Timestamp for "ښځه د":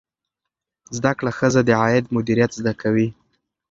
1.39-1.69